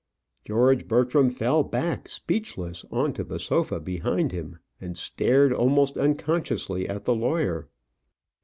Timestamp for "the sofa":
3.23-3.79